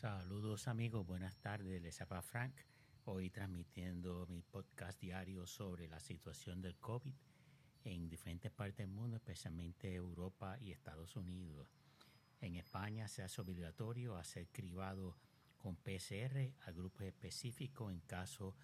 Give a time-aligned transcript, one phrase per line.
[0.00, 2.54] Saludos amigos, buenas tardes, les habla Frank,
[3.04, 7.12] hoy transmitiendo mi podcast diario sobre la situación del COVID
[7.84, 11.68] en diferentes partes del mundo, especialmente Europa y Estados Unidos.
[12.40, 15.18] En España se hace obligatorio hacer cribado
[15.58, 18.56] con PCR a grupos específicos en caso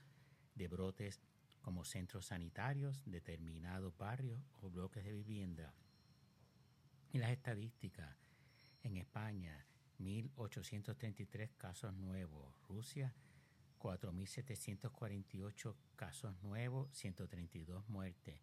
[0.55, 1.21] de brotes
[1.61, 5.75] como centros sanitarios, determinados barrios o bloques de vivienda.
[7.13, 8.17] Y las estadísticas
[8.83, 9.67] en España
[9.99, 12.55] 1.833 casos nuevos.
[12.69, 13.15] Rusia,
[13.79, 18.41] 4.748 casos nuevos, 132 muertes.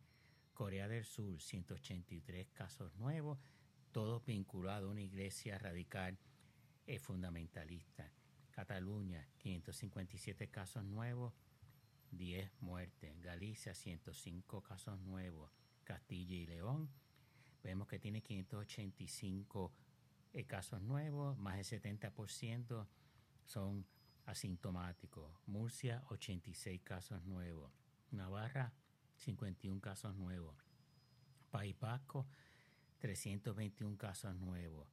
[0.53, 3.39] Corea del Sur, 183 casos nuevos,
[3.91, 6.17] todos vinculados a una iglesia radical
[6.85, 8.11] y fundamentalista.
[8.51, 11.33] Cataluña, 557 casos nuevos,
[12.11, 13.19] 10 muertes.
[13.21, 15.51] Galicia, 105 casos nuevos.
[15.83, 16.89] Castilla y León,
[17.63, 19.73] vemos que tiene 585
[20.33, 22.87] eh, casos nuevos, más del 70%
[23.45, 23.85] son
[24.25, 25.31] asintomáticos.
[25.45, 27.71] Murcia, 86 casos nuevos.
[28.11, 28.73] Navarra,
[29.15, 30.55] 51 casos nuevos.
[31.51, 32.27] País Vasco,
[32.99, 34.87] 321 casos nuevos.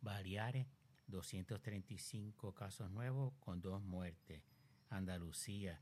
[0.00, 0.66] Baleares,
[1.08, 4.42] 235 casos nuevos con dos muertes.
[4.90, 5.80] Andalucía,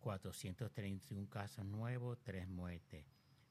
[0.00, 3.06] 431 casos nuevos, tres muertes.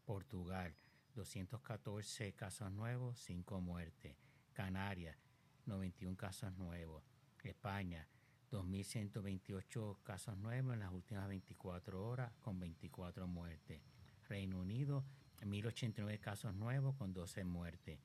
[0.05, 0.75] Portugal,
[1.15, 4.15] 214 casos nuevos, cinco muertes.
[4.53, 5.17] Canarias,
[5.65, 7.03] 91 casos nuevos.
[7.43, 8.07] España,
[8.51, 13.81] 2.128 casos nuevos en las últimas 24 horas con 24 muertes.
[14.29, 15.03] Reino Unido,
[15.41, 17.99] 1.089 casos nuevos con 12 muertes.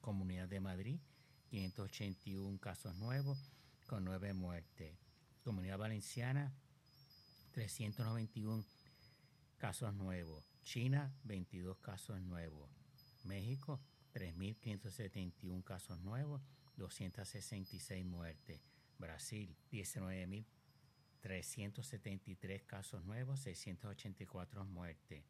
[0.00, 0.98] Comunidad de Madrid,
[1.50, 3.38] 581 casos nuevos
[3.86, 4.96] con 9 muertes.
[5.44, 6.52] Comunidad Valenciana,
[7.52, 8.64] 391
[9.58, 10.44] casos nuevos.
[10.64, 12.70] China, 22 casos nuevos.
[13.24, 13.80] México,
[14.12, 16.42] 3.571 casos nuevos,
[16.76, 18.60] 266 muertes.
[18.98, 25.24] Brasil, 19.373 casos nuevos, 684 muertes.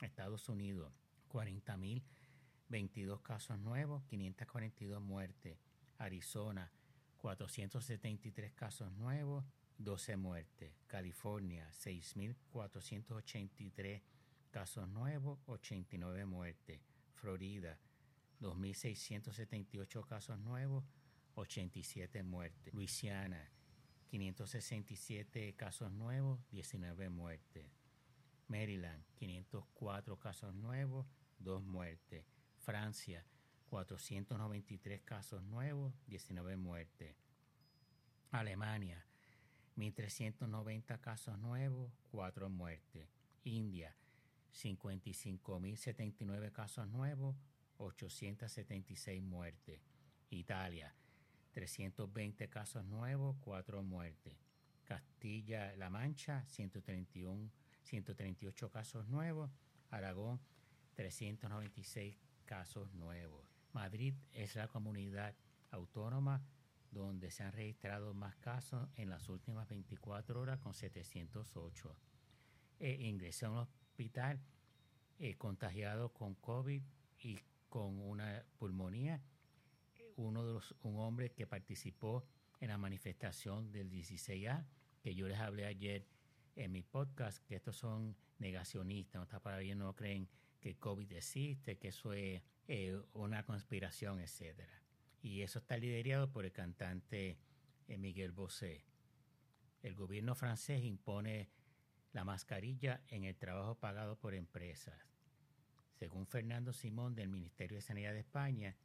[0.00, 0.92] Estados Unidos,
[1.28, 5.58] 40.022 casos nuevos, 542 muertes.
[5.98, 6.70] Arizona,
[7.18, 9.44] 473 casos nuevos,
[9.78, 10.72] 12 muertes.
[10.86, 14.02] California, 6.483
[14.50, 16.80] casos nuevos, 89 muertes.
[17.14, 17.78] Florida,
[18.40, 20.84] 2.678 casos nuevos,
[21.34, 22.74] 87 muertes.
[22.74, 23.50] Luisiana,
[24.08, 27.70] 567 casos nuevos, 19 muertes.
[28.48, 31.06] Maryland, 504 casos nuevos,
[31.38, 32.24] 2 muertes.
[32.56, 33.24] Francia,
[33.68, 37.14] 493 casos nuevos, 19 muertes.
[38.30, 39.06] Alemania,
[39.76, 43.08] 1.390 casos nuevos, 4 muertes.
[43.44, 43.94] India,
[44.52, 47.36] 55.079 casos nuevos,
[47.78, 49.80] 876 muertes.
[50.30, 50.94] Italia,
[51.52, 54.36] 320 casos nuevos, 4 muertes.
[54.84, 57.50] Castilla-La Mancha, 131,
[57.82, 59.50] 138 casos nuevos.
[59.90, 60.40] Aragón,
[60.94, 63.46] 396 casos nuevos.
[63.72, 65.34] Madrid es la comunidad
[65.70, 66.42] autónoma
[66.90, 71.96] donde se han registrado más casos en las últimas 24 horas con 708.
[72.80, 74.40] Eh, ingresó a un hospital
[75.18, 76.82] eh, contagiado con COVID
[77.20, 79.22] y con una pulmonía.
[80.16, 82.26] Uno de los, un hombre que participó
[82.60, 84.66] en la manifestación del 16A,
[85.00, 86.06] que yo les hablé ayer
[86.56, 90.28] en mi podcast, que estos son negacionistas, no está para bien, no creen
[90.60, 94.82] que COVID existe, que eso es eh, una conspiración, etcétera.
[95.22, 97.38] Y eso está liderado por el cantante
[97.86, 98.84] eh, Miguel Bosé.
[99.82, 101.50] El gobierno francés impone
[102.12, 104.98] la mascarilla en el trabajo pagado por empresas.
[105.98, 108.76] Según Fernando Simón del Ministerio de Sanidad de España,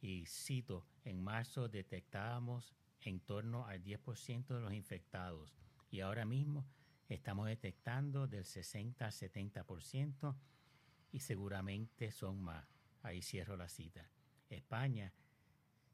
[0.00, 5.52] y cito, en marzo detectábamos en torno al 10% de los infectados
[5.90, 6.64] y ahora mismo
[7.08, 10.36] estamos detectando del 60 al 70%
[11.10, 12.78] y seguramente son más.
[13.02, 14.08] Ahí cierro la cita.
[14.48, 15.12] España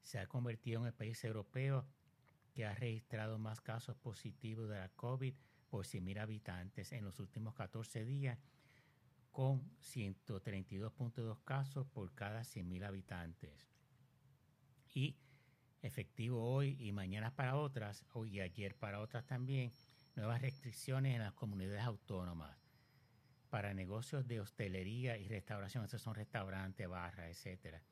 [0.03, 1.87] se ha convertido en el país europeo
[2.53, 5.35] que ha registrado más casos positivos de la COVID
[5.71, 8.39] por 100.000 habitantes en los últimos 14 días
[9.31, 13.69] con 132.2 casos por cada 100.000 habitantes.
[14.93, 15.17] Y
[15.83, 19.73] efectivo hoy y mañana para otras, hoy y ayer para otras también,
[20.17, 22.59] nuevas restricciones en las comunidades autónomas
[23.51, 27.83] para negocios de hostelería y restauración, estos son restaurantes, barras, etcétera.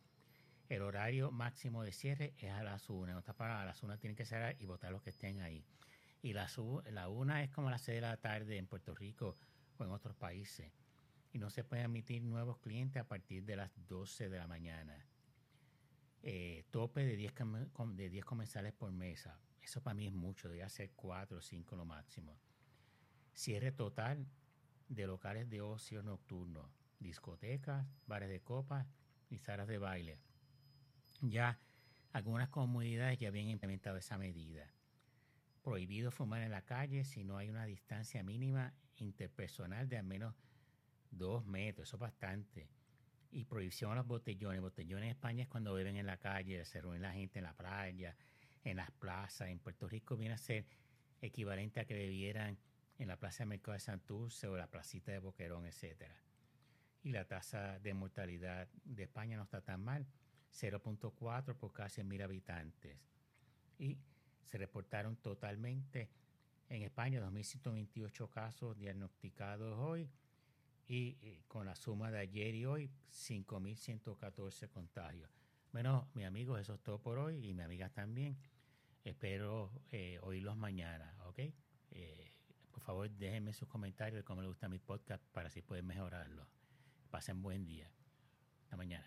[0.68, 3.96] El horario máximo de cierre es a las una, no está para a las una
[3.96, 5.64] tienen que cerrar y votar los que estén ahí.
[6.20, 6.48] Y la,
[6.90, 9.36] la una es como las seis de la tarde en Puerto Rico
[9.78, 10.70] o en otros países
[11.32, 15.06] y no se puede admitir nuevos clientes a partir de las 12 de la mañana.
[16.22, 17.34] Eh, tope de 10,
[17.94, 19.38] de 10 comensales por mesa.
[19.62, 22.38] Eso para mí es mucho, debería ser 4 o 5 lo máximo.
[23.34, 24.26] Cierre total
[24.88, 28.86] de locales de ocio nocturno, discotecas, bares de copas
[29.28, 30.18] y salas de baile.
[31.20, 31.60] Ya
[32.12, 34.72] algunas comunidades ya habían implementado esa medida.
[35.62, 40.34] Prohibido fumar en la calle si no hay una distancia mínima interpersonal de al menos
[41.10, 42.68] dos metros, eso es bastante.
[43.30, 44.60] Y prohibición a los botellones.
[44.60, 47.54] Botellones en España es cuando beben en la calle, se reúne la gente en la
[47.54, 48.16] playa,
[48.64, 49.48] en las plazas.
[49.48, 50.66] En Puerto Rico viene a ser
[51.20, 52.58] equivalente a que bebieran
[52.98, 56.16] en la Plaza de Mercado de Santurce o la Placita de Boquerón, etcétera.
[57.02, 60.06] Y la tasa de mortalidad de España no está tan mal,
[60.52, 62.98] 0.4 por cada 100.000 habitantes.
[63.78, 63.98] Y
[64.42, 66.10] se reportaron totalmente
[66.68, 70.10] en España 2.128 casos diagnosticados hoy
[70.88, 75.30] y, con la suma de ayer y hoy 5.114 contagios.
[75.72, 78.38] Bueno, mis amigos, eso es todo por hoy y mis amigas también.
[79.04, 81.40] Espero eh, oírlos mañana, ¿ok?
[81.90, 82.32] Eh,
[82.70, 86.48] por favor, déjenme sus comentarios de cómo les gusta mi podcast para así poder mejorarlo.
[87.10, 87.90] Pasen buen día.
[88.62, 89.06] Hasta mañana.